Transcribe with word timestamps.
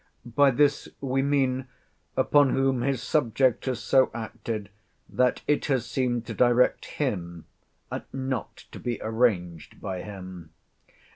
By 0.25 0.49
this 0.49 0.89
we 0.99 1.21
mean, 1.21 1.67
upon 2.17 2.53
whom 2.55 2.81
his 2.81 3.03
subject 3.03 3.65
has 3.65 3.79
so 3.83 4.09
acted, 4.15 4.69
that 5.07 5.43
it 5.45 5.65
has 5.67 5.85
seemed 5.85 6.25
to 6.25 6.33
direct 6.33 6.85
him—not 6.87 8.55
to 8.71 8.79
be 8.79 8.97
arranged 9.03 9.79
by 9.79 10.01
him? 10.01 10.53